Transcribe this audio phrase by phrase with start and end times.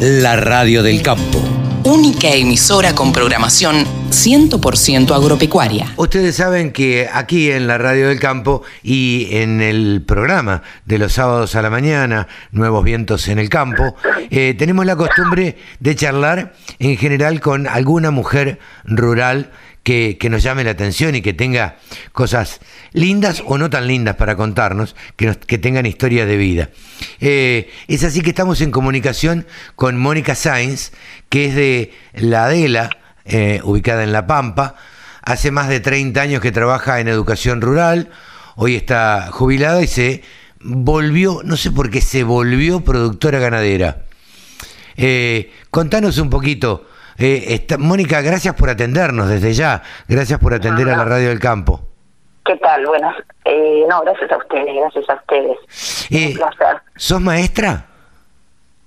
[0.00, 1.42] La radio del campo.
[1.82, 5.92] Única emisora con programación 100% agropecuaria.
[5.96, 11.14] Ustedes saben que aquí en la Radio del Campo y en el programa de los
[11.14, 13.96] sábados a la mañana, Nuevos Vientos en el Campo,
[14.30, 19.50] eh, tenemos la costumbre de charlar en general con alguna mujer rural
[19.82, 21.76] que, que nos llame la atención y que tenga
[22.12, 22.60] cosas
[22.92, 26.70] lindas o no tan lindas para contarnos, que, que tengan historia de vida.
[27.20, 29.46] Eh, es así que estamos en comunicación
[29.76, 30.92] con Mónica Sainz,
[31.28, 32.90] que es de La Adela,
[33.24, 34.76] eh, ubicada en La Pampa.
[35.22, 38.10] Hace más de 30 años que trabaja en educación rural,
[38.56, 40.22] hoy está jubilada y se
[40.60, 44.04] volvió, no sé por qué, se volvió productora ganadera.
[44.96, 46.87] Eh, contanos un poquito.
[47.18, 49.82] Eh, está- Mónica, gracias por atendernos desde ya.
[50.06, 51.80] Gracias por atender a la radio del campo.
[52.44, 52.86] ¿Qué tal?
[52.86, 53.12] Bueno,
[53.44, 55.58] eh, no, gracias a ustedes, gracias a ustedes.
[56.10, 56.80] Eh, Un placer.
[56.96, 57.84] ¿Sos maestra?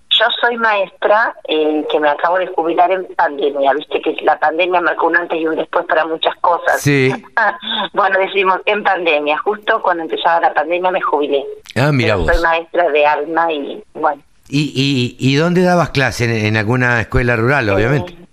[0.09, 3.73] Yo soy maestra eh, que me acabo de jubilar en pandemia.
[3.73, 6.79] Viste que la pandemia marcó un antes y un después para muchas cosas.
[6.81, 7.11] Sí.
[7.93, 9.37] bueno, decimos en pandemia.
[9.39, 11.43] Justo cuando empezaba la pandemia me jubilé.
[11.75, 12.27] Ah, mira vos.
[12.27, 14.21] Soy maestra de alma y bueno.
[14.53, 16.25] ¿Y, y, y dónde dabas clase?
[16.25, 18.11] ¿En, en alguna escuela rural, obviamente?
[18.13, 18.25] Eh,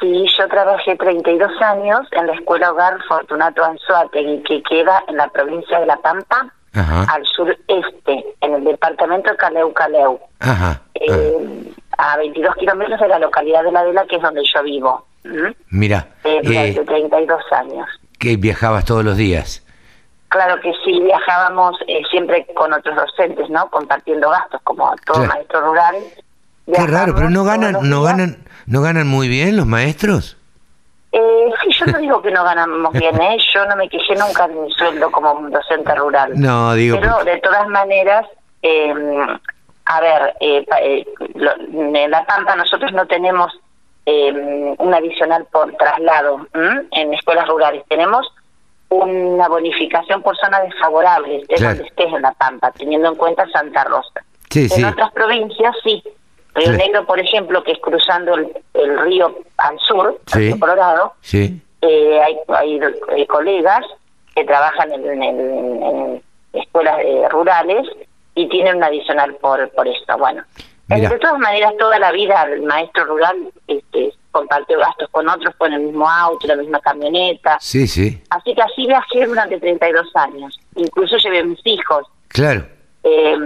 [0.00, 5.28] sí, yo trabajé 32 años en la Escuela Hogar Fortunato Anzuategui, que queda en la
[5.28, 7.04] provincia de La Pampa, Ajá.
[7.14, 10.18] al sureste, en el departamento de Caleu Caleu.
[10.40, 10.82] Ajá.
[10.94, 14.62] eh, Ah, a 22 kilómetros de la localidad de La Vela, que es donde yo
[14.62, 15.06] vivo.
[15.24, 15.54] ¿m?
[15.68, 17.86] mira, Eh, durante eh, 32 años.
[18.18, 19.62] que viajabas todos los días.
[20.30, 23.68] Claro que sí, viajábamos eh, siempre con otros docentes, ¿no?
[23.68, 25.28] Compartiendo gastos, como todo Claro.
[25.34, 25.96] maestro rural.
[26.72, 30.36] Qué raro, pero no ganan, no ganan, no ganan muy bien los maestros.
[31.12, 33.38] Eh, sí, yo no digo que no ganamos bien, ¿eh?
[33.52, 36.30] Yo no me quejé nunca de mi sueldo como docente rural.
[36.36, 38.24] No, digo, Pero porque- de todas maneras,
[38.62, 38.94] eh,
[39.86, 43.52] a ver, eh, eh, lo- en La Pampa nosotros no tenemos
[44.06, 46.84] eh, un adicional por traslado ¿m?
[46.92, 47.82] en escuelas rurales.
[47.88, 48.32] Tenemos
[48.90, 51.74] una bonificación por zonas desfavorables, de Claro.
[51.76, 54.20] donde estés en La Pampa, teniendo en cuenta Santa Rosa.
[54.50, 54.84] Sí, en sí.
[54.84, 56.02] otras provincias sí.
[56.54, 56.72] Río.
[56.72, 60.50] Negro, por ejemplo, que es cruzando el, el río al sur, Sí.
[60.52, 61.62] al Colorado, Sí.
[61.80, 62.80] eh, hay, hay,
[63.16, 63.86] eh, colegas
[64.34, 66.22] que trabajan en, en- en
[66.52, 67.86] escuelas eh, rurales
[68.34, 70.18] y tienen un adicional por, por esto.
[70.18, 70.42] Bueno,
[70.88, 71.08] Mira.
[71.10, 73.36] de todas maneras, toda la vida el maestro rural
[73.68, 77.58] este, compartió gastos con otros, con el mismo auto, la misma camioneta.
[77.60, 78.22] Sí, sí.
[78.30, 80.58] Así que así viajé durante 32 años.
[80.76, 82.06] Incluso llevé a mis hijos.
[82.28, 82.64] Claro.
[83.02, 83.36] Eh,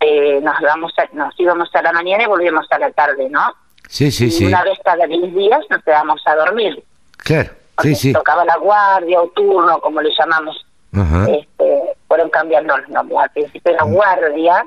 [0.00, 3.40] eh, nos, vamos a- nos íbamos a la mañana y volvíamos a la tarde, ¿no?
[3.88, 4.46] Sí, sí, y sí.
[4.46, 6.82] una vez cada 10 días nos quedamos a dormir.
[7.18, 7.50] Claro.
[7.74, 8.12] Porque Sí, sí.
[8.12, 10.64] tocaba la guardia o turno, como le llamamos.
[10.92, 11.30] Ajá.
[11.30, 13.18] Este, fueron cambiando los nombres.
[13.20, 14.66] Al principio era guardia,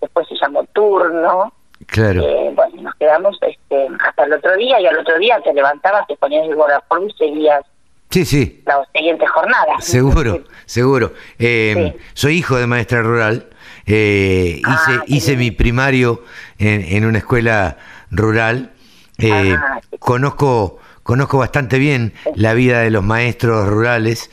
[0.00, 1.52] después se llamó turno.
[1.86, 2.22] Claro.
[2.22, 6.06] Eh, bueno, nos quedamos este, hasta el otro día y al otro día te levantabas,
[6.06, 7.62] te ponías el guardaforma y seguías
[8.10, 8.62] Sí, sí.
[8.66, 9.74] la siguiente jornada.
[9.80, 11.12] Seguro, seguro.
[11.38, 12.00] Eh, Sí.
[12.14, 13.48] Soy hijo de maestra rural.
[13.86, 15.38] eh, hice Ah, hice bien.
[15.40, 16.22] mi primario
[16.58, 17.76] en, en una escuela
[18.10, 18.70] rural.
[19.18, 19.96] eh, Ah, sí.
[19.98, 24.30] conozco conozco bastante bien la vida de los maestros rurales.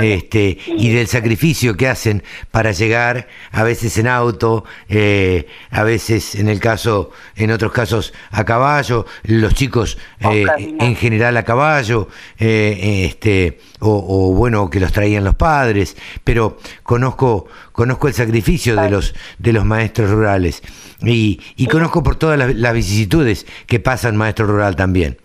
[0.00, 6.34] Este, y del sacrificio que hacen para llegar, a veces en auto, eh, a veces
[6.34, 12.08] en el caso, en otros casos a caballo, los chicos eh, en general a caballo,
[12.38, 18.76] eh, este, o, o, bueno, que los traían los padres, pero conozco, conozco el sacrificio
[18.76, 20.62] de los, de los maestros rurales.
[21.00, 25.18] Y, y conozco por todas las, las vicisitudes que pasan maestro rural también.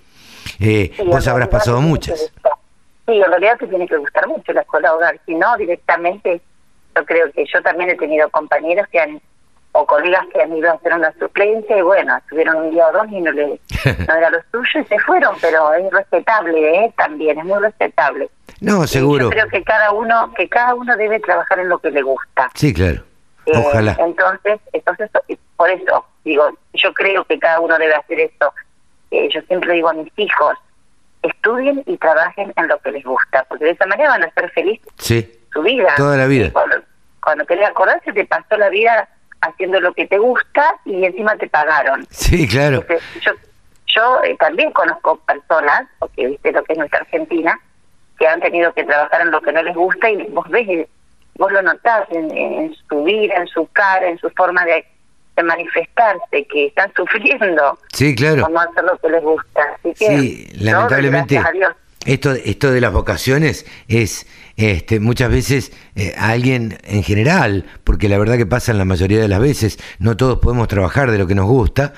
[0.59, 2.31] Eh, vos habrás pasado muchas.
[3.07, 5.17] Sí, en realidad te tiene que gustar mucho la escuela hogar.
[5.25, 6.41] Si no, directamente,
[6.93, 9.21] yo creo que yo también he tenido compañeros que han,
[9.71, 12.91] o colegas que han ido a hacer una suplencia y bueno, estuvieron un día o
[12.91, 13.61] dos y no, le,
[14.07, 16.93] no era lo suyo y se fueron, pero es respetable, ¿eh?
[16.97, 18.29] También, es muy respetable.
[18.59, 19.25] No, Y seguro.
[19.25, 22.49] Yo creo que cada uno, que cada uno debe trabajar en lo que le gusta.
[22.55, 23.03] Sí, claro.
[23.45, 23.95] Eh, Ojalá.
[23.99, 25.09] Entonces, entonces,
[25.55, 28.51] por eso, digo, yo creo que cada uno debe hacer esto.
[29.11, 30.57] Eh, yo siempre digo a mis hijos,
[31.21, 34.49] estudien y trabajen en lo que les gusta, porque de esa manera van a ser
[34.51, 35.39] felices Sí.
[35.53, 35.93] su vida.
[35.97, 36.49] Toda la vida.
[36.51, 36.77] Cuando,
[37.21, 39.09] cuando querés acordarse, te pasó la vida
[39.41, 42.05] haciendo lo que te gusta y encima te pagaron.
[42.09, 42.77] Sí, claro.
[42.81, 43.31] Entonces, yo
[43.95, 47.59] yo eh, también conozco personas, porque viste lo que es nuestra Argentina,
[48.19, 50.87] que han tenido que trabajar en lo que no les gusta y vos ves, eh,
[51.35, 54.85] vos lo notás en, en su vida, en su cara, en su forma de,
[55.37, 58.41] de manifestarse, que están sufriendo Sí, claro.
[58.43, 59.61] por no hacer lo que les gusta.
[59.75, 61.71] Así que, Sí, lamentablemente Dios.
[62.05, 68.09] esto, esto de las vocaciones es, este, muchas veces eh, a alguien en general, porque
[68.09, 71.19] la verdad que pasa en la mayoría de las veces, no todos podemos trabajar de
[71.19, 71.93] lo que nos gusta,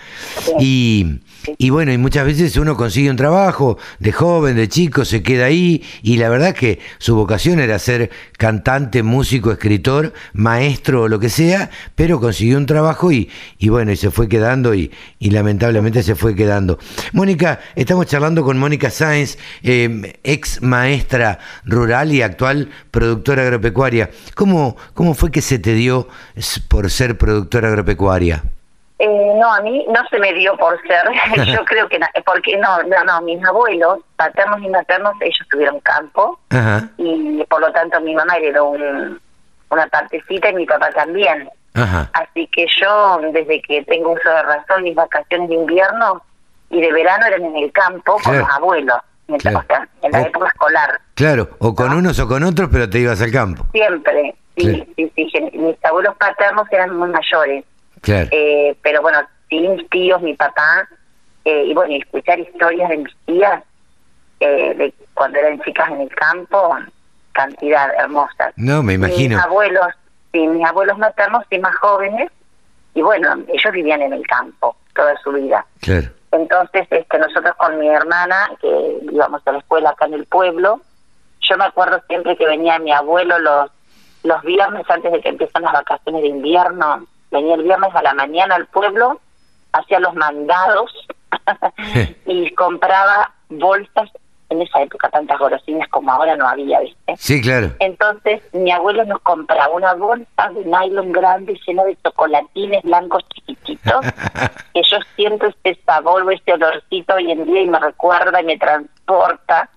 [0.60, 1.22] y,
[1.58, 5.46] y bueno, y muchas veces uno consigue un trabajo de joven, de chico, se queda
[5.46, 11.20] ahí, y la verdad que su vocación era ser cantante, músico, escritor, maestro o lo
[11.20, 15.30] que sea, pero consiguió un trabajo y, y bueno, y se fue quedando y, y
[15.30, 16.78] lamentablemente se fue quedando.
[17.14, 22.49] Mónica, estamos charlando con Mónica Sáenz, eh, ex maestra rural y actual
[22.92, 24.10] productora agropecuaria.
[24.36, 26.08] ¿Cómo, ¿Cómo fue que se te dio
[26.70, 28.44] por ser productora agropecuaria?
[29.00, 31.04] Eh, no, a mí no se me dio por ser,
[31.54, 36.38] yo creo que, porque no, no, no, mis abuelos, paternos y maternos, ellos tuvieron campo
[36.98, 39.20] y por lo tanto mi mamá heredó un,
[39.70, 41.50] una partecita y mi papá también.
[41.74, 46.22] Así que yo, desde que tengo uso de razón, mis vacaciones de invierno
[46.70, 48.98] y de verano eran en el campo con los abuelos,
[49.30, 49.38] en
[50.12, 51.00] la época escolar.
[51.20, 53.66] Claro, o con unos o con otros, pero te ibas al campo.
[53.74, 55.50] Siempre, sí, sí, sí.
[55.52, 57.66] Mis abuelos paternos eran muy mayores.
[58.08, 59.20] Eh, pero bueno,
[59.50, 60.88] sí, mis tíos, mi papá,
[61.44, 63.62] eh, y bueno, escuchar historias de mis tías
[64.40, 66.78] eh, de cuando eran chicas en el campo,
[67.34, 68.54] cantidad hermosa.
[68.56, 69.36] No, me imagino.
[69.36, 69.88] Mis abuelos,
[70.32, 72.32] sí, mis abuelos maternos, sí, más jóvenes,
[72.94, 75.66] y bueno, ellos vivían en el campo toda su vida.
[75.82, 76.08] Claro.
[76.32, 80.80] Entonces, este, nosotros con mi hermana, que íbamos a la escuela acá en el pueblo,
[81.50, 83.72] yo me acuerdo siempre que venía mi abuelo los
[84.24, 88.14] los viernes antes de que empiezan las vacaciones de invierno, venía el viernes a la
[88.14, 89.20] mañana al pueblo,
[89.72, 90.92] hacía los mandados
[92.26, 94.10] y compraba bolsas
[94.50, 97.16] en esa época tantas golosinas como ahora no había, ¿viste?
[97.18, 97.72] Sí, claro.
[97.80, 104.02] Entonces mi abuelo nos compraba una bolsa de nylon grande llena de chocolatines blancos chiquititos,
[104.74, 108.58] que yo siento este sabor este olorcito hoy en día y me recuerda y me
[108.58, 109.70] transporta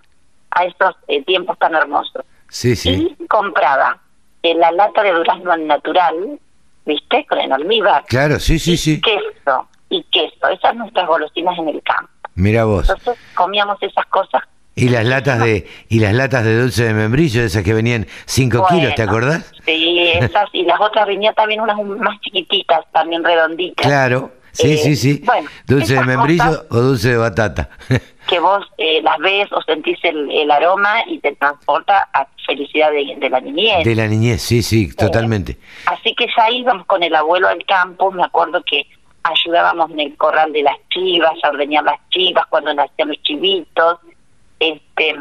[0.55, 2.25] a esos eh, tiempos tan hermosos.
[2.49, 3.15] Sí, sí.
[3.19, 3.99] Y compraba
[4.43, 6.39] en la lata de durazno natural,
[6.85, 7.27] ¿viste?
[7.27, 8.05] Con el almíbar.
[8.07, 9.01] Claro, sí, sí, sí.
[9.01, 10.49] Queso, y queso.
[10.49, 12.11] Esas nuestras golosinas en el campo.
[12.35, 12.89] Mira vos.
[12.89, 14.43] Entonces comíamos esas cosas.
[14.75, 18.67] Y las latas de y las latas de dulce de membrillo, esas que venían 5
[18.71, 19.53] kilos, ¿te acordás?
[19.67, 23.87] Sí, esas y las otras venían también unas más chiquititas, también redonditas.
[23.87, 25.23] Claro, sí, sí, sí.
[25.25, 27.71] Bueno, dulce de membrillo o dulce de batata.
[28.29, 33.29] que vos eh, las ves o sentís el, aroma y te transporta a felicidad de,
[33.29, 33.85] la niñez.
[33.85, 35.59] De la niñez, sí, sí, totalmente.
[35.87, 38.87] así que ya íbamos con el abuelo al campo, me acuerdo que
[39.23, 43.99] ayudábamos en el corral de las chivas, a ordeñar las chivas cuando nacían los chivitos,
[44.59, 45.15] este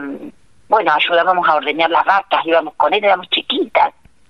[0.71, 3.40] bueno, ayudábamos a ordeñar las vacas, íbamos con él, éramos chiquitas.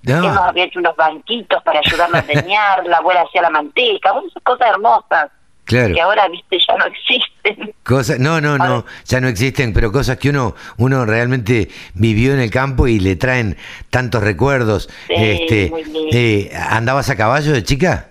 [0.03, 0.48] Hemos ah.
[0.50, 4.44] había hecho unos banquitos para ayudarnos a ordeñar, la abuela hacía la manteca, bueno, esas
[4.44, 5.31] cosas hermosas.
[5.65, 7.74] Que ahora, viste, ya no existen.
[7.83, 12.39] Cosas, no, no, no, ya no existen, pero cosas que uno uno realmente vivió en
[12.39, 13.57] el campo y le traen
[13.89, 14.89] tantos recuerdos.
[15.07, 15.71] este,
[16.12, 18.07] eh, ¿Andabas a caballo de chica?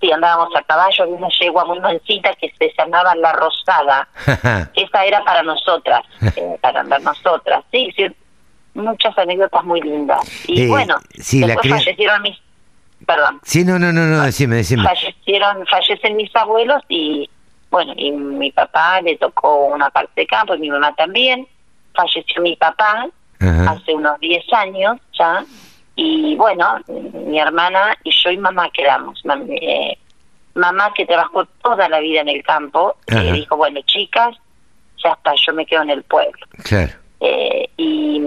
[0.00, 4.08] Sí, andábamos a caballo, de una yegua muy mansita que se llamaba La Rosada.
[4.74, 6.02] Esa era para nosotras,
[6.36, 7.64] eh, para andar nosotras.
[7.70, 8.06] Sí, sí,
[8.78, 10.20] muchas anécdotas muy lindas.
[10.46, 12.38] Y eh, bueno, después fallecieron mis
[13.06, 13.40] perdón.
[13.42, 14.82] Sí, no, no, no, no, decime, decime.
[14.82, 17.28] Fallecieron, fallecen mis abuelos y,
[17.70, 21.46] bueno, y mi papá le tocó una parte de campo y mi mamá también.
[21.94, 23.08] Falleció mi papá
[23.40, 25.44] hace unos 10 años ya.
[25.96, 29.20] Y bueno, mi hermana y yo y mamá quedamos.
[29.48, 29.98] Eh,
[30.54, 34.36] mamá que trabajó toda la vida en el campo, eh, dijo, bueno, chicas,
[35.02, 36.46] ya está, yo me quedo en el pueblo.
[36.62, 36.92] Claro.
[37.20, 38.20] Eh, y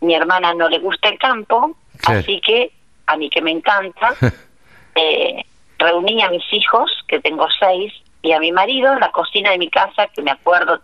[0.00, 2.72] mi hermana no le gusta el campo, así que
[3.06, 4.14] a mí que me encanta,
[4.94, 5.44] eh,
[5.78, 7.92] reuní a mis hijos, que tengo seis,
[8.22, 10.80] y a mi marido en la cocina de mi casa, que me acuerdo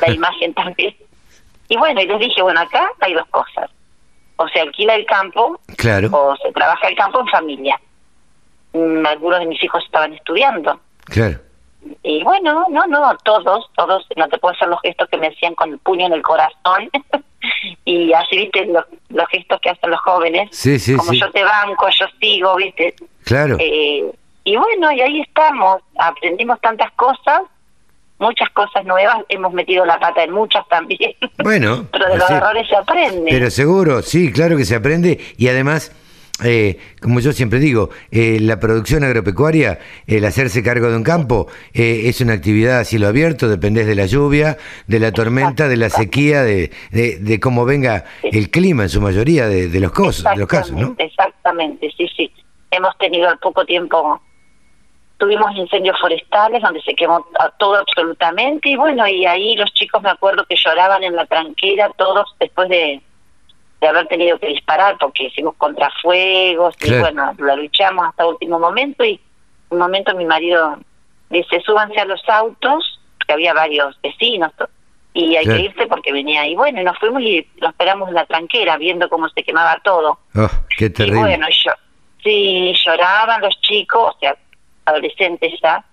[0.00, 0.94] la imagen también.
[1.68, 3.70] Y bueno, y les dije, bueno, acá hay dos cosas.
[4.36, 6.08] O se alquila el campo, claro.
[6.12, 7.80] o se trabaja el campo en familia.
[8.72, 10.80] Mm, algunos de mis hijos estaban estudiando.
[11.04, 11.38] Claro.
[12.02, 15.54] Y bueno, no, no, todos, todos, no te puedo hacer los gestos que me hacían
[15.54, 16.90] con el puño en el corazón.
[17.84, 20.48] y así, viste, los, los, gestos que hacen los jóvenes.
[20.52, 22.94] Sí, sí, Como yo te banco, yo sigo, viste.
[23.24, 23.56] Claro.
[23.58, 24.10] Eh,
[24.44, 27.42] y bueno, y ahí estamos, aprendimos tantas cosas,
[28.18, 31.14] muchas cosas nuevas, hemos metido la pata en muchas también.
[31.42, 31.86] Bueno.
[31.92, 33.30] Pero de los errores se aprende.
[33.30, 35.92] Pero seguro, sí, claro que se aprende y además
[36.44, 41.48] eh, como yo siempre digo, eh, la producción agropecuaria, el hacerse cargo de un campo,
[41.74, 44.56] eh, es una actividad a cielo abierto, depende de la lluvia,
[44.86, 49.46] de la tormenta, de la sequía, de, de, cómo venga el clima en su mayoría
[49.46, 50.94] de, los, casos, de los casos, ¿no?
[50.98, 52.32] Exactamente, sí, sí.
[52.70, 54.20] Hemos tenido al poco tiempo,
[55.18, 57.24] tuvimos incendios forestales donde se quemó
[57.58, 61.90] todo absolutamente y bueno, y ahí los chicos me acuerdo que lloraban en la tranquera
[61.96, 63.00] todos después de
[63.82, 69.04] de haber tenido que disparar porque hicimos contrafuegos y bueno, la luchamos hasta último momento
[69.04, 69.20] y
[69.70, 70.78] un momento mi marido
[71.28, 74.52] dice, súbanse a los autos, que había varios vecinos,
[75.14, 76.54] y hay que irse porque venía ahí.
[76.54, 80.20] Bueno, y nos fuimos y lo esperamos en la tranquera, viendo cómo se quemaba todo.
[80.36, 80.48] Oh,
[80.78, 81.18] qué terrible.
[81.18, 81.72] Y bueno, yo,
[82.22, 84.36] sí, lloraban los chicos, o sea,
[84.84, 85.84] adolescentes ya.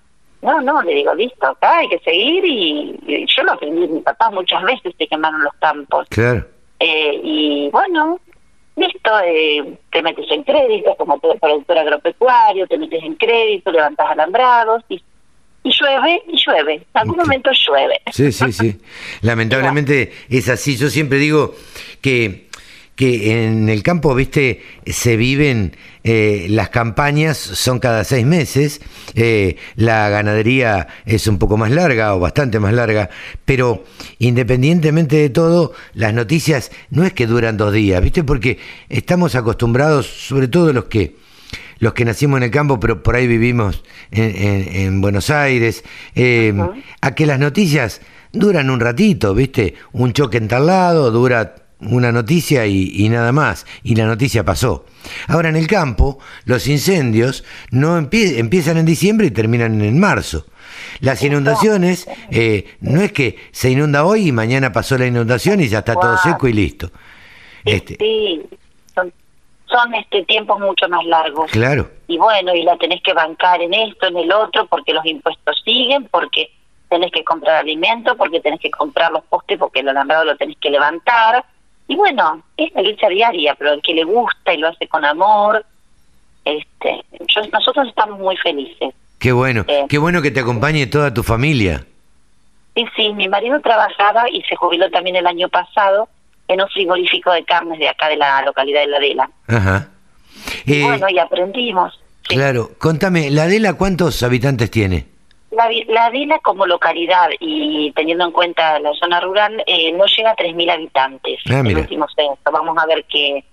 [0.43, 4.29] No, no, le digo, listo, acá hay que seguir y, yo lo aprendí mi papá
[4.29, 6.07] muchas veces se quemaron los campos.
[6.09, 6.58] Claro.
[6.79, 8.19] Eh, y bueno,
[8.75, 14.11] listo, eh, te metes en crédito como todo productor agropecuario, te metes en crédito, levantas
[14.11, 15.01] alambrados y
[15.61, 16.73] y llueve y llueve.
[16.75, 17.99] En algún momento llueve.
[18.11, 18.79] Sí, sí, sí.
[19.21, 20.77] Lamentablemente es así.
[20.77, 21.53] Yo siempre digo
[22.01, 22.49] que
[22.95, 28.81] que en el campo, viste, se viven eh, las campañas, son cada seis meses,
[29.15, 33.09] eh, la ganadería es un poco más larga o bastante más larga,
[33.45, 33.83] pero
[34.19, 40.07] independientemente de todo, las noticias no es que duran dos días, viste, porque estamos acostumbrados,
[40.07, 41.17] sobre todo los que
[41.79, 46.53] los que nacimos en el campo, pero por ahí vivimos en, Buenos Aires, eh,
[46.99, 48.01] a que las noticias
[48.33, 49.75] duran un ratito, ¿viste?
[49.93, 54.85] Un choque en tal lado dura una noticia y, nada más, y la noticia pasó.
[55.27, 60.45] Ahora en el campo, los incendios no empiezan en diciembre y terminan en marzo.
[60.99, 65.67] Las inundaciones, eh, no es que se inunda hoy y mañana pasó la inundación y
[65.67, 66.91] ya está todo seco y listo.
[67.65, 68.41] Este, sí,
[69.69, 71.51] son este tiempos mucho más largos.
[71.51, 71.89] Claro.
[72.07, 75.61] Y bueno, y la tenés que bancar en esto, en el otro, porque los impuestos
[75.63, 76.51] siguen, porque
[76.89, 80.57] tenés que comprar alimento, porque tenés que comprar los postes, porque el alambrado lo tenés
[80.57, 81.45] que levantar.
[81.89, 85.03] Y bueno, es la lucha diaria, pero el que le gusta y lo hace con
[85.03, 85.65] amor,
[86.45, 87.03] este,
[87.51, 88.93] nosotros estamos muy felices.
[89.17, 91.83] Qué bueno, eh, qué bueno que te acompañe toda tu familia.
[92.75, 96.07] Sí, sí, mi marido trabajaba y se jubiló también el año pasado
[96.47, 99.29] en un frigorífico de carnes de acá de la localidad de La Adela.
[99.47, 99.89] Ajá.
[100.65, 101.99] Y eh, bueno, y aprendimos.
[102.21, 105.07] Claro, contame, ¿La Adela cuántos habitantes tiene?
[105.51, 110.31] La, la Adela como localidad y teniendo en cuenta la zona rural eh, no llega
[110.31, 112.51] a 3.000 habitantes ah, el último censo.
[112.51, 113.43] Vamos a ver que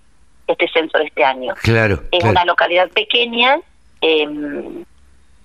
[0.47, 1.55] este censo de este año.
[1.63, 2.03] Claro.
[2.13, 3.59] Es una localidad pequeña
[4.01, 4.29] eh,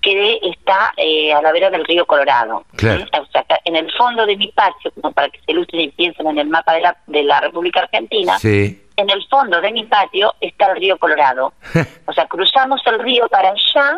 [0.02, 2.64] que está eh, a la vera del río Colorado.
[2.76, 3.04] Claro.
[3.20, 6.26] O sea, en el fondo de mi patio, como para que se ilustren y piensen
[6.26, 10.34] en el mapa de la, de la República Argentina, en el fondo de mi patio
[10.40, 11.52] está el río Colorado.
[12.06, 13.96] o sea, cruzamos el río para allá,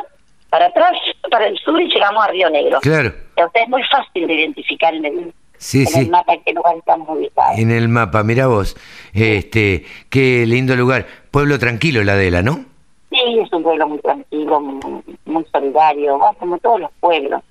[0.54, 0.92] para atrás,
[1.32, 2.78] para el sur y llegamos a Río Negro.
[2.80, 3.12] Claro.
[3.34, 6.76] Sea, es muy fácil de identificar en el, Sí, en el mapa en qué lugar
[6.76, 7.58] estamos ubicados.
[7.58, 8.76] En el mapa, mira vos,
[9.12, 11.06] este, qué lindo lugar.
[11.32, 12.64] Pueblo tranquilo la Adela, ¿no?
[13.10, 17.42] Sí, es un pueblo muy tranquilo, muy, solidario, como todos los pueblos.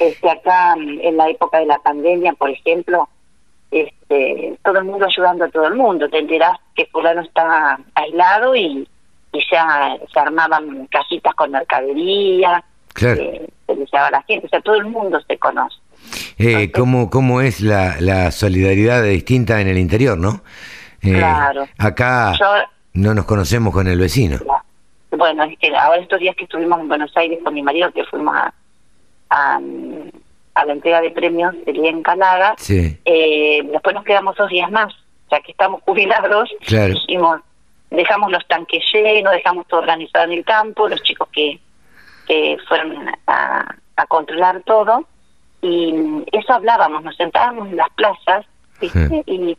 [0.00, 3.08] Este, acá en la época de la pandemia, por ejemplo,
[3.70, 6.08] este, todo el mundo ayudando a todo el mundo.
[6.08, 8.88] Te enterás que fulano estaba aislado y,
[9.32, 12.62] y ya se armaban casitas con mercadería,
[12.92, 13.22] claro.
[13.22, 15.76] Eh, se se a la gente, o sea, todo el mundo se conoce.
[16.38, 20.42] Eh, ¿cómo, ¿Cómo es la, la solidaridad distinta en el interior, no?
[21.02, 21.66] Eh, claro.
[21.78, 22.34] Acá
[22.92, 24.38] no nos conocemos con el vecino
[25.16, 28.04] bueno, es que ahora estos días que estuvimos en Buenos Aires con mi marido, que
[28.04, 28.52] fuimos a,
[29.30, 34.70] a, la entrega de premios del día en Calaga, eh, después nos quedamos dos días
[34.70, 34.92] más,
[35.30, 37.40] ya que estamos jubilados, dijimos,
[37.94, 41.60] dejamos los tanques llenos, dejamos todo organizado en el campo, los chicos que,
[42.26, 45.06] que fueron a, a controlar todo,
[45.60, 45.94] y
[46.32, 48.46] eso hablábamos, nos sentábamos en las plazas
[48.80, 49.56] y,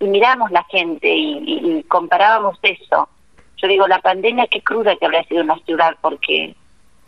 [0.00, 3.08] y miramos la gente y comparábamos eso.
[3.56, 6.54] Yo digo, la pandemia, qué cruda que habría sido una ciudad, porque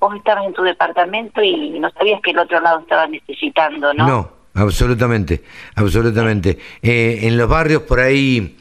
[0.01, 4.07] vos estabas en tu departamento y no sabías que el otro lado estaba necesitando, ¿no?
[4.07, 5.43] No, absolutamente,
[5.77, 6.59] absolutamente.
[6.81, 8.57] Eh, en los barrios por ahí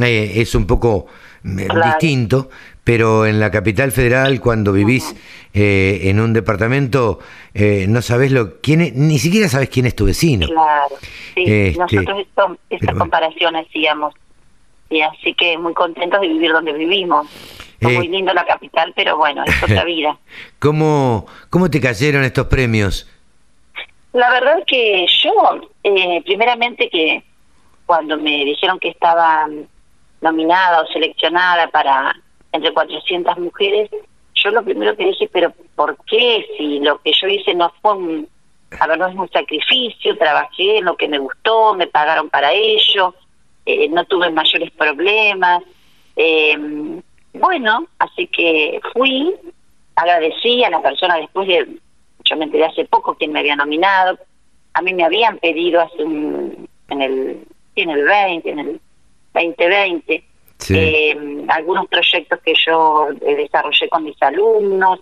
[0.00, 1.06] eh, es un poco
[1.44, 2.50] eh, distinto,
[2.84, 5.14] pero en la capital federal, cuando vivís
[5.54, 7.18] en un departamento,
[7.54, 10.46] no sabés lo quién ni siquiera sabes quién es tu vecino.
[10.46, 10.96] Claro,
[11.34, 11.44] sí.
[11.46, 14.14] Este, nosotros esto, esta comparación hacíamos
[14.92, 17.26] y así que muy contentos de vivir donde vivimos.
[17.80, 20.18] Es muy eh, lindo la capital, pero bueno, es otra vida.
[20.58, 23.08] ¿Cómo, ¿Cómo te cayeron estos premios?
[24.12, 27.24] La verdad que yo, eh, primeramente que
[27.86, 29.48] cuando me dijeron que estaba
[30.22, 32.16] nominada o seleccionada para
[32.52, 33.90] entre 400 mujeres,
[34.34, 36.46] yo lo primero que dije, pero ¿por qué?
[36.56, 38.28] Si lo que yo hice no fue un,
[38.78, 42.52] a ver, no es un sacrificio, trabajé en lo que me gustó, me pagaron para
[42.52, 43.14] ello,
[43.66, 45.62] eh, no tuve mayores problemas.
[46.16, 46.56] Eh,
[47.34, 49.34] bueno, así que fui,
[49.96, 51.78] agradecí a la persona después de,
[52.24, 54.18] yo me enteré hace poco quien me había nominado,
[54.74, 57.44] a mí me habían pedido hace un, en el,
[57.76, 58.80] en el 20, en el
[59.34, 60.24] 2020,
[60.58, 60.74] Sí.
[60.78, 65.00] eh, algunos proyectos que yo eh, desarrollé con mis alumnos,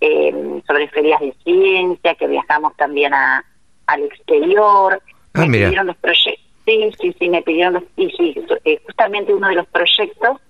[0.00, 3.44] eh, sobre ferias de ciencia, que viajamos también a,
[3.86, 5.02] al exterior.
[5.34, 5.66] Ah, me mira.
[5.66, 9.56] pidieron los proyectos, sí, sí, sí, me pidieron los, y sí, eh, justamente uno de
[9.56, 10.40] los proyectos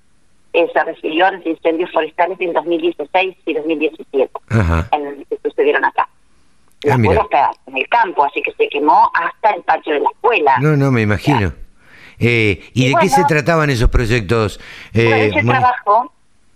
[0.53, 4.89] eh, se refirió a los incendios forestales en 2016 y 2017, Ajá.
[4.93, 6.09] en, que sucedieron acá.
[6.85, 7.15] La Ah, mira.
[7.15, 10.59] escuela está en el campo, así que se quemó hasta el patio de la escuela.
[10.61, 11.53] No, no, me imagino.
[12.19, 14.61] Eh, ¿Y Y de qué se trataban esos proyectos?
[14.93, 15.59] Eh, Bueno, ese Moni?
[15.59, 16.13] trabajo,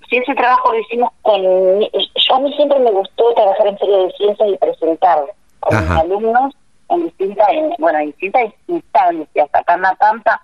[0.08, 1.40] sí, ese trabajo lo hicimos con...
[1.42, 5.18] Yo a mí siempre me gustó trabajar en Feria de Ciencias y presentar
[5.60, 6.54] con mis alumnos
[6.90, 9.48] en distintas, en- bueno, en distintas instancias.
[9.52, 10.42] Acá en La Pampa,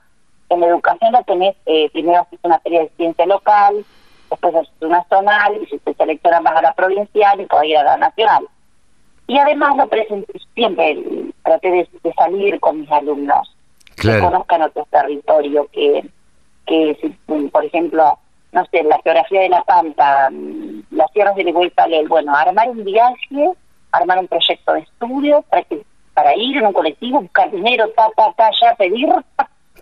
[0.50, 3.84] en la educación la tenés, eh, primero haces una feria de ciencia local,
[4.30, 7.78] después haces una zonal, y si te seleccionan vas a la provincial y podés ir
[7.78, 8.46] a la nacional.
[9.26, 10.98] Y además lo presenté, siempre
[11.44, 13.53] traté de, de salir con mis alumnos
[14.04, 14.20] Claro.
[14.20, 16.04] que conozcan otro territorio, que,
[16.66, 18.18] que si, mm, por ejemplo,
[18.52, 22.84] no sé, la geografía de La Pampa, mm, las tierras del Igualpalel, bueno, armar un
[22.84, 23.50] viaje,
[23.92, 25.82] armar un proyecto de estudio para que
[26.14, 29.08] para ir en un colectivo, buscar dinero, ta, ta, ta, ya pedir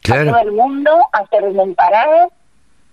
[0.01, 0.31] Claro.
[0.31, 2.33] a todo el mundo, hacer un parado,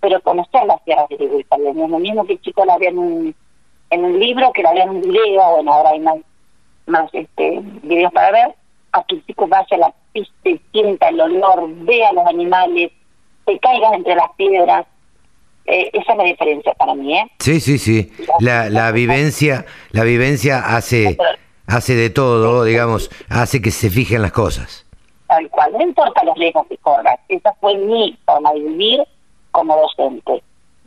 [0.02, 1.78] pero conocer las tierras del Igualpalel.
[1.78, 3.36] No es lo mismo que el chico la vea en un,
[3.92, 6.16] en un libro, que la vea en un video, bueno, ahora hay más
[6.86, 8.56] más este videos para ver,
[8.92, 12.92] a que el chico vaya a la pista y sienta el olor, vea los animales,
[13.46, 14.86] se caigan entre las piedras.
[15.66, 17.32] Eh, esa es la diferencia para mí, ¿eh?
[17.40, 18.12] Sí, sí, sí.
[18.40, 21.18] La, la vivencia, la vivencia hace,
[21.68, 24.86] hace de todo, digamos, hace que se fijen las cosas.
[25.28, 27.20] Tal cual, no importa los riesgos que corras.
[27.28, 29.04] Esa fue mi forma de vivir
[29.52, 30.42] como docente.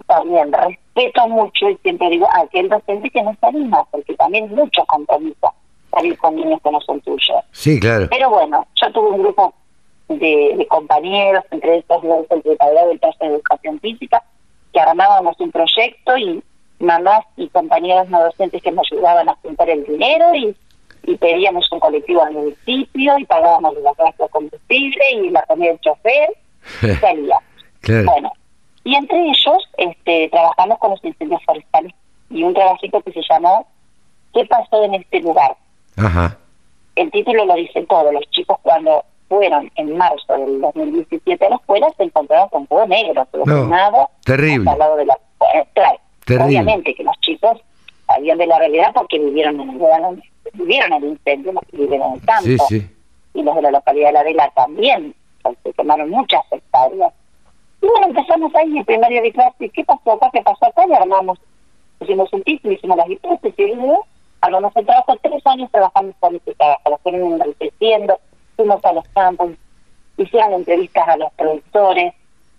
[0.06, 4.46] También respeto mucho y siempre digo a aquel docente que no se anima, porque también
[4.46, 5.54] es mucho compromiso
[5.92, 7.44] salir con niños que no son tuyos.
[7.52, 8.06] Sí, claro.
[8.10, 9.54] Pero bueno, yo tuve un grupo
[10.08, 14.22] de, de compañeros, entre estos los del secretariado del taller de educación física,
[14.72, 16.42] que armábamos un proyecto y
[16.78, 20.54] mamás y compañeros no docentes que me ayudaban a juntar el dinero y,
[21.04, 25.68] y pedíamos un colectivo al municipio y pagábamos los gastos de combustible y la comida
[25.68, 26.30] del chofer
[26.82, 27.44] y salíamos.
[27.80, 28.04] Claro.
[28.04, 28.32] Bueno,
[28.84, 31.92] y entre ellos este, trabajamos con los incendios forestales
[32.30, 33.66] y un trabajito que se llamó
[34.32, 35.56] ¿Qué pasó en este lugar?
[35.96, 36.38] Ajá.
[36.96, 38.10] el título lo dice todo.
[38.12, 42.86] Los chicos cuando fueron en marzo del 2017 a la escuela se encontraron con fuego
[42.86, 44.70] negro, No, terrible.
[44.70, 45.18] al lado de la
[45.74, 46.46] claro, Terrible.
[46.46, 47.60] Obviamente que los chicos
[48.06, 52.12] sabían de la realidad porque vivieron en el, vivieron el incendio, los que viven en
[52.12, 52.42] el campo.
[52.44, 52.90] Sí, sí.
[53.34, 55.14] Y los de la localidad de La Vela también.
[55.64, 57.12] Se quemaron muchas hectáreas.
[57.80, 59.68] Y bueno, empezamos ahí el primer día de clase.
[59.70, 60.30] ¿Qué pasó acá?
[60.32, 60.84] ¿Qué pasó acá?
[60.86, 61.38] Y armamos,
[61.98, 63.74] pusimos un título, hicimos las hipótesis, y
[64.42, 65.16] armamos el trabajo.
[65.22, 68.20] Tres años trabajamos con este trabajo, lo fueron enriqueciendo,
[68.56, 69.50] fuimos a los campos,
[70.18, 72.12] hicieron entrevistas a los productores,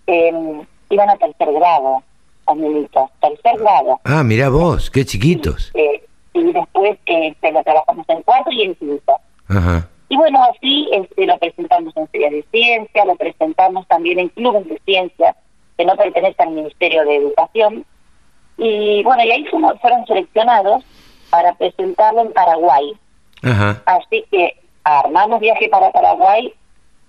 [0.08, 2.02] eh, iban a tercer grado,
[2.46, 4.00] a niñitos, tercer grado.
[4.04, 5.70] Ah, mirá vos, qué chiquitos.
[5.74, 9.14] Eh, y después eh, se lo trabajamos en cuarto y en quinto.
[9.48, 9.88] Ajá.
[10.08, 14.68] Y bueno, así este, lo presentamos en ferias de ciencia, lo presentamos también en clubes
[14.68, 15.34] de ciencia
[15.76, 17.84] que no pertenecen al Ministerio de Educación.
[18.58, 20.84] Y bueno, y ahí fuimos- fueron seleccionados
[21.34, 22.92] para presentarlo en Paraguay.
[23.42, 23.82] Ajá.
[23.86, 26.54] Así que armamos viaje para Paraguay.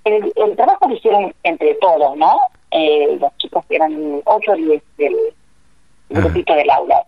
[0.03, 2.39] El, el trabajo lo hicieron entre todos, ¿no?
[2.71, 5.15] Eh, los chicos que eran 8 o 10 del
[6.09, 7.03] grupito del aula.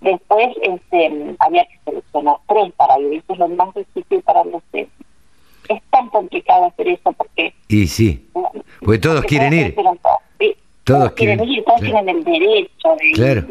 [0.00, 3.18] Después este, había que seleccionar tres para ir.
[3.18, 5.06] Eso es lo más difícil para los docentes.
[5.68, 7.52] Es tan complicado hacer eso porque...
[7.68, 8.26] Y sí.
[8.80, 9.74] Porque todos porque quieren ir.
[9.74, 9.98] Todos
[10.84, 11.94] Todos quieren quieren- ir, todos claro.
[12.04, 13.14] tienen el derecho de ir.
[13.14, 13.46] Claro.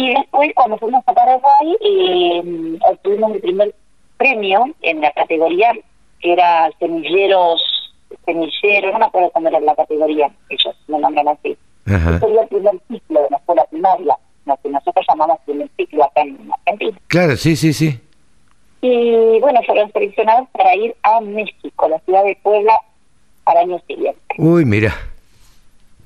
[0.00, 3.74] Y después, cuando fuimos a Paraguay, eh, obtuvimos el primer
[4.16, 5.74] premio en la categoría
[6.20, 7.60] que era semilleros,
[8.24, 11.54] semilleros, no me acuerdo cómo era la categoría, ellos me nombran así.
[11.86, 12.18] Ajá.
[12.18, 16.22] Sería el primer ciclo de la escuela primaria, lo que nosotros llamamos primer ciclo acá
[16.22, 16.98] en Argentina.
[17.08, 18.00] Claro, sí, sí, sí.
[18.80, 22.72] Y bueno, fueron seleccionados para ir a México, la ciudad de Puebla,
[23.44, 24.20] al año siguiente.
[24.38, 24.94] Uy, mira.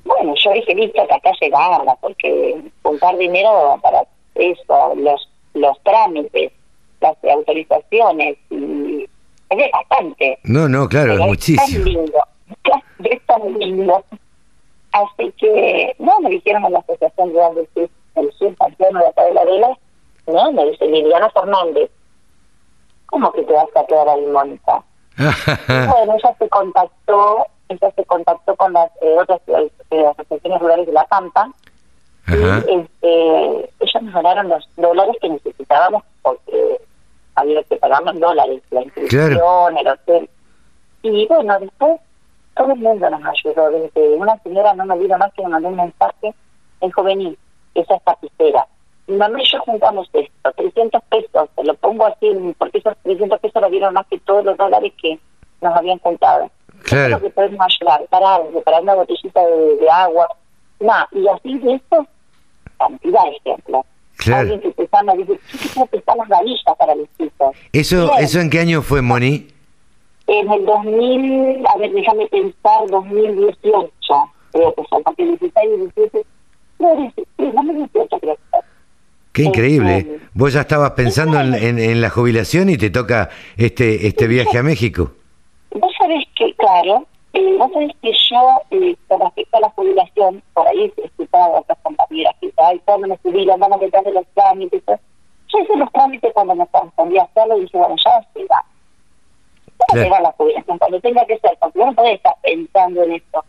[0.05, 4.03] Bueno, yo dije, listo, que acá llegaba, porque juntar dinero para
[4.35, 6.51] eso, los los trámites,
[7.01, 9.09] las autorizaciones, y
[9.49, 10.37] es bastante.
[10.43, 11.85] No, no, claro, es muchísimo.
[11.85, 12.19] Es tan lindo,
[13.03, 14.03] es tan lindo.
[14.91, 19.07] Así que, no, me dijeron en la Asociación Rural del Sur, del Sur Santiago de
[19.07, 19.77] acá de la Vela,
[20.27, 21.89] no, me dice Liliana Fernández,
[23.07, 24.83] ¿cómo que te vas a quedar ahí, Mónica?
[25.67, 30.85] Bueno, ella se contactó, ella se contactó con las eh, otras eh, eh, asociaciones rurales
[30.85, 31.51] de La Pampa
[32.25, 32.63] Ajá.
[32.67, 36.79] y este, ellos nos donaron los dólares que necesitábamos porque
[37.35, 40.29] había que pagar los dólares, la inscripción, el hotel.
[41.03, 41.99] Y bueno, después
[42.55, 43.69] todo el mundo nos ayudó.
[43.69, 46.33] Desde una señora no me olvido más que me mandó un mensaje,
[46.81, 47.37] el juvenil,
[47.75, 48.67] esa es tapicera.
[49.07, 53.39] Mi mamá y yo juntamos esto, 300 pesos, te lo pongo así, porque esos 300
[53.39, 55.19] pesos lo dieron más que todos los dólares que
[55.61, 56.49] nos habían contado.
[56.85, 57.21] Claro.
[57.21, 60.27] Que podemos ayudar, para algo, para una botellita de, de agua.
[60.79, 62.07] No, y así de esto,
[62.77, 63.85] cantidad de ejemplos.
[64.17, 64.41] Claro.
[64.53, 65.57] Alguien que te llama dice, ¿qué
[65.91, 67.55] quiero las valijas para los chicos?
[67.73, 68.23] ¿Eso, Bien.
[68.23, 69.47] ¿Eso en qué año fue, Moni?
[70.27, 73.89] En el 2000, a ver, déjame pensar, 2018,
[74.51, 76.25] creo que fue, porque 16 y 17,
[76.79, 78.41] no, 2018 creo que.
[79.33, 79.97] Qué increíble.
[79.97, 84.27] Este, Vos ya estabas pensando en, en- en la jubilación y te toca este, este
[84.27, 85.11] viaje a México.
[85.75, 90.41] Vos sabés que, claro, eh, vos sabés que yo, eh, con respecto a la jubilación,
[90.53, 94.11] por ahí he escuchado a otras compañeras que ay, cuando me jubilan, a meter de
[94.13, 94.81] los trámites.
[94.87, 98.63] Yo hice los trámites cuando me correspondía hacerlo y dije, bueno, ya se va.
[99.67, 100.03] Ya Claro.
[100.05, 103.43] llega la jubilación, cuando tenga que ser, porque vos no podés estar pensando en esto.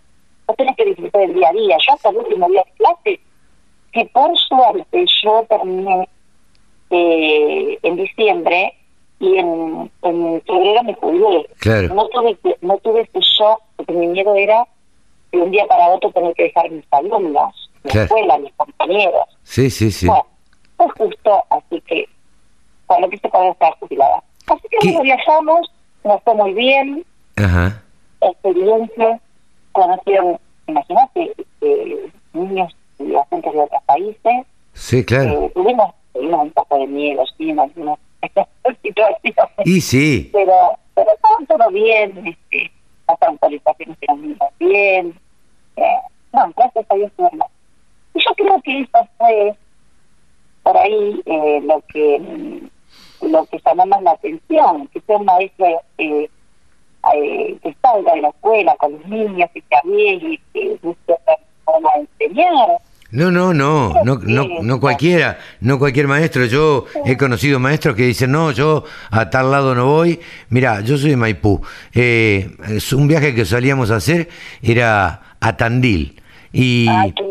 [0.49, 1.77] Vos tenés que disfrutar del día a día.
[1.87, 3.21] Yo hasta el último día de clase,
[3.93, 6.09] que por suerte yo terminé
[6.91, 8.75] eh, en diciembre
[9.19, 11.47] y en, en febrero me jubilé.
[11.59, 11.95] Claro.
[11.95, 14.67] No tuve, que- no tuve ese shock, porque mi miedo era
[15.33, 18.05] de un día para otro tener que dejar mis alumnos, mi Claro.
[18.07, 19.25] escuela, mis compañeros.
[19.43, 20.07] Sí, sí, sí.
[20.07, 20.27] Bueno,
[20.77, 22.09] fue justo, así que
[22.87, 24.23] cuando quise poder estar jubilada.
[24.47, 25.71] Así que luego viajamos,
[26.05, 27.05] nos fue muy bien,
[27.37, 27.83] Ajá.
[28.21, 29.21] experiencia,
[29.73, 35.45] conocieron, imagínate, eh, niños y agentes de otros países, Sí, claro.
[35.47, 37.59] eh, tuvimos, tuvimos un poco de miedo, sí, en
[38.83, 42.71] situaciones, Y sí, pero, pero todo, todo bien, este,
[43.09, 45.19] las autorizaciones eran muy bien,
[45.77, 45.99] eh,
[46.33, 47.41] no, gracias a Dios bien.
[48.15, 49.55] Y yo creo que eso fue
[50.63, 52.61] por ahí eh, lo que
[53.23, 56.29] lo que llamó más la atención, que sea un maestro eh,
[57.15, 61.39] eh, que salga de la escuela con los niños, que se arriesgue, que busque otra
[61.65, 62.81] forma de enseñar.
[63.13, 66.45] No, no, no, no, no, no cualquiera, no cualquier maestro.
[66.47, 70.19] Yo he conocido maestros que dicen, no, yo a tal lado no voy.
[70.51, 71.63] Mira, yo soy de Maipú.
[71.95, 74.29] Eh, es un viaje que solíamos hacer
[74.61, 76.21] era a Tandil.
[76.53, 77.23] Y, lindo.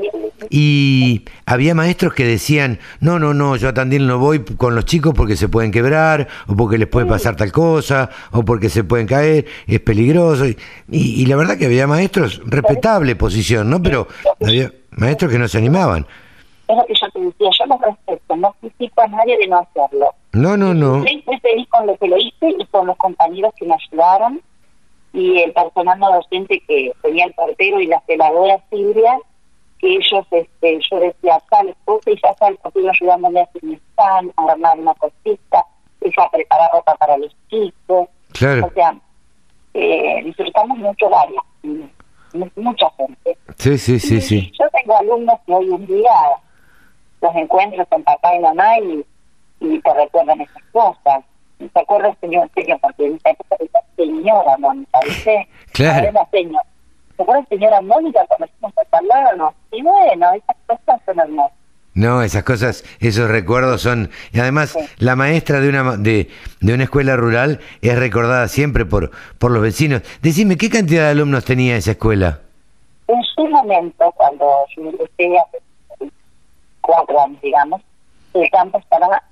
[0.50, 4.86] y había maestros que decían, no, no, no, yo a Tandil no voy con los
[4.86, 8.84] chicos porque se pueden quebrar, o porque les puede pasar tal cosa, o porque se
[8.84, 10.46] pueden caer, es peligroso.
[10.48, 10.58] Y,
[10.92, 13.82] y- y la verdad que había maestros, respetable posición, ¿no?
[13.82, 14.08] Pero
[14.42, 16.06] había maestros que no se animaban.
[16.68, 19.60] Es lo que yo te decía, yo los respeto, no critico a nadie de no
[19.60, 20.14] hacerlo.
[20.34, 20.98] No, no, no.
[21.04, 24.42] Estoy muy feliz con lo que lo hice y con los compañeros que me ayudaron
[25.14, 29.18] y el personal no docente que tenía el portero y la celadora Silvia,
[29.80, 33.64] que ellos, este, yo decía tal cosa y ya está el portero ayudándome a hacer
[33.64, 35.64] mi stand, a armar una cosita,
[36.02, 38.10] ella a preparar ropa para los chicos.
[38.34, 38.66] Claro.
[38.66, 38.98] O sea,
[39.74, 41.88] eh, disfrutamos mucho varias, mu-
[42.56, 43.38] mucha gente.
[43.58, 44.52] Sí, sí, sí, sí.
[44.60, 46.12] Yo tengo alumnos que hoy en día
[47.22, 49.06] los encuentro con papá y mamá y,
[49.62, 51.24] y te recuerdan esas cosas.
[51.58, 52.50] ¿Te acuerdas, señor?
[52.54, 55.48] señor porque en esa época era señora Mónica, ¿viste?
[55.72, 56.12] Claro.
[56.12, 56.66] La señora.
[57.16, 59.54] ¿Te acuerdas, señora Mónica, cuando fuimos a hablarnos?
[59.72, 61.58] Y bueno, esas cosas son hermosas.
[61.96, 64.10] No, esas cosas, esos recuerdos son...
[64.34, 64.80] Y además, Sí.
[64.98, 66.30] la maestra de una, de,
[66.60, 70.02] de una escuela rural es recordada siempre por, por los vecinos.
[70.22, 72.42] Decime, ¿qué cantidad de alumnos tenía esa escuela?
[73.08, 76.12] En su momento, cuando yo hace
[76.82, 77.82] cuatro años, digamos,
[78.34, 79.24] el campo estaba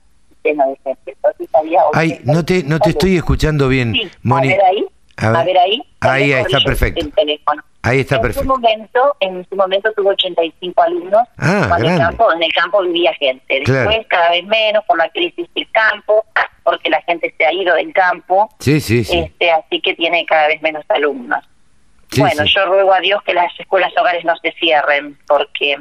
[0.43, 1.11] lleno de gente.
[1.21, 4.53] Entonces había Ay, no te, no te estoy escuchando bien, Sí, Moni.
[4.53, 4.85] a ver ahí,
[5.17, 5.57] A a ver.
[5.57, 5.81] ahí.
[6.01, 6.99] Ahí, está perfecto.
[6.99, 7.63] El teléfono.
[7.83, 8.43] Ahí está en perfecto.
[8.43, 11.21] Su momento, en su momento tuvo 85 alumnos.
[11.37, 13.59] Ah, cuando el campo, en el campo vivía gente.
[13.59, 14.05] Después Claro.
[14.07, 16.25] cada vez menos por la crisis del campo,
[16.63, 18.49] porque la gente se ha ido del campo.
[18.59, 19.19] Sí, sí, sí.
[19.19, 21.43] Este, así que tiene cada vez menos alumnos.
[22.09, 22.53] Sí, bueno, sí.
[22.55, 25.77] yo ruego a Dios que las escuelas hogares no se cierren, porque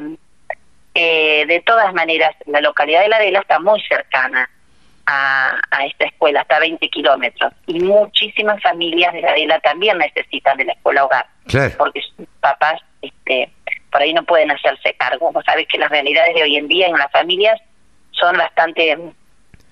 [0.94, 4.48] eh, de todas maneras la localidad de La Adela está muy cercana
[5.06, 9.98] a, a esta escuela, está a 20 kilómetros, y muchísimas familias de La Adela también
[9.98, 11.74] necesitan de la escuela hogar, Claro.
[11.78, 13.50] porque sus papás este,
[13.90, 15.32] por ahí no pueden hacerse cargo.
[15.32, 17.60] Vos sabés que las realidades de hoy en día en las familias
[18.12, 18.96] son bastante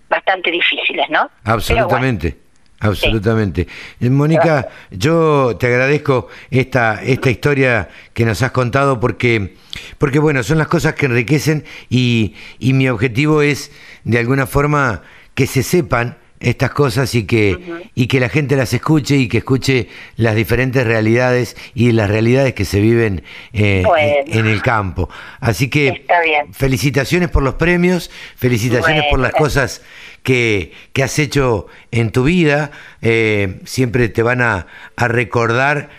[0.08, 1.30] bastante difíciles, ¿no?
[1.44, 2.36] Absolutamente.
[2.80, 3.66] Absolutamente.
[4.00, 9.54] Eh, Mónica, yo te agradezco esta, esta historia que nos has contado porque,
[9.98, 13.70] porque bueno, son las cosas que enriquecen y, y mi objetivo es
[14.04, 15.02] de alguna forma
[15.34, 17.58] que se sepan estas cosas y que,
[17.94, 22.54] y que la gente las escuche y que escuche las diferentes realidades y las realidades
[22.54, 24.14] que se viven eh, Bueno.
[24.26, 25.10] en el campo.
[25.40, 26.06] Así que
[26.52, 29.82] felicitaciones por los premios, felicitaciones por las cosas
[30.22, 32.70] que, que has hecho en tu vida.
[33.02, 34.66] Eh, siempre te van a,
[34.96, 35.90] a recordar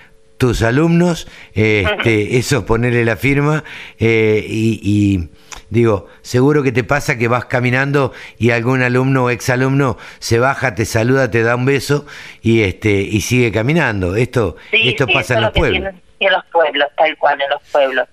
[0.42, 3.64] tus alumnos, este, eso ponerle la firma
[4.00, 5.30] eh, y, y,
[5.70, 10.74] digo, seguro que te pasa que vas caminando y algún alumno o exalumno se baja,
[10.74, 12.08] te saluda, te da un beso
[12.42, 14.16] y este y sigue caminando.
[14.16, 15.94] Esto Sí, esto sí, pasa en los pueblos.
[16.20, 18.08] en los pueblos, tal cual, en los pueblos.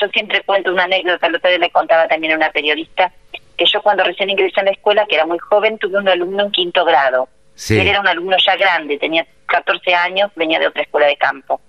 [0.00, 3.12] Yo siempre cuento una anécdota, el otro día le contaba también a una periodista,
[3.56, 6.44] que yo cuando recién ingresé en la escuela, que era muy joven, tuve un alumno
[6.44, 7.28] en quinto grado.
[7.56, 7.76] Sí.
[7.76, 11.60] Él era un alumno ya grande, tenía 14 años, venía de otra escuela de campo.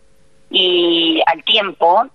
[0.55, 2.05] Y al tiempo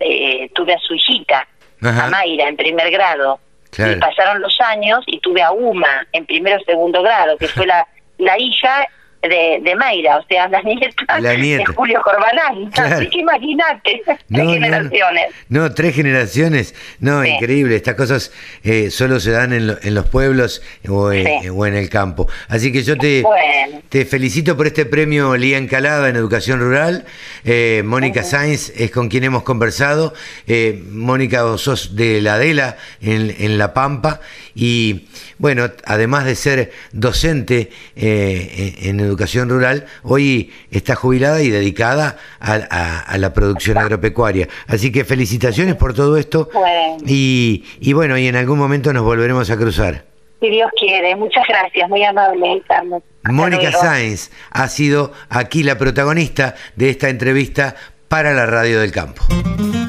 [0.00, 1.46] eh, tuve a su hijita,
[1.80, 2.06] Ajá.
[2.06, 3.38] a Mayra, en primer grado.
[3.70, 3.92] Claro.
[3.92, 7.66] Y pasaron los años y tuve a Uma en primero o segundo grado, que fue
[7.66, 7.86] la,
[8.18, 8.86] la hija
[9.28, 11.64] de, de Mayra, o sea, la nieta, La nieta.
[11.70, 12.70] de Julio Corbalán.
[12.70, 12.96] Claro.
[12.96, 15.24] Así que imagínate, No, tres no, generaciones.
[15.48, 16.74] No, tres generaciones.
[17.00, 17.28] No, Sí.
[17.30, 17.76] increíble.
[17.76, 18.32] Estas cosas
[18.62, 21.48] eh, solo se dan en, lo- en los pueblos o, eh, Sí.
[21.48, 22.28] o en el campo.
[22.48, 23.82] Así que yo te, Bueno.
[23.88, 27.04] te felicito por este premio Lía Encalada en Educación Rural.
[27.44, 30.14] Eh, Mónica Sainz es con quien hemos conversado.
[30.46, 34.20] Eh, Mónica, vos sos de la Adela en, en La Pampa.
[34.54, 35.08] Y
[35.38, 42.16] bueno, además de ser docente eh, en, en Educación Rural, hoy está jubilada y dedicada
[42.40, 44.48] a, a- a la producción agropecuaria.
[44.66, 46.48] Así que felicitaciones por todo esto.
[46.52, 46.96] Bueno.
[47.06, 50.04] Y, y bueno, y en algún momento nos volveremos a cruzar.
[50.40, 53.02] Si Dios quiere, muchas gracias, muy amable, Carlos.
[53.22, 53.70] Mónica.
[53.70, 57.76] Sáenz ha sido aquí la protagonista de esta entrevista
[58.08, 59.22] para la Radio del Campo.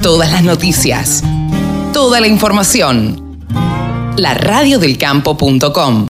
[0.02, 1.22] Todas las noticias.
[1.92, 3.40] Toda la información.
[4.16, 6.04] La radiodelcampo.com